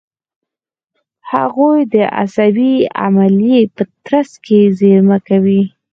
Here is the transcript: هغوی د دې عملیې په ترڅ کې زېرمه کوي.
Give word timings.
هغوی 1.31 1.79
د 1.93 1.95
دې 2.57 2.73
عملیې 3.03 3.59
په 3.75 3.83
ترڅ 4.05 4.31
کې 4.45 4.59
زېرمه 4.79 5.17
کوي. 5.27 5.61